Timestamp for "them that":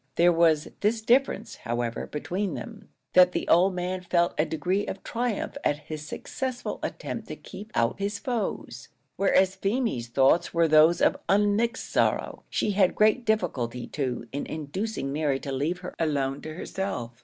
2.55-3.33